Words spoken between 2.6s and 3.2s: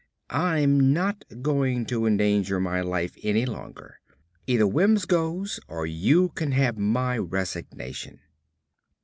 life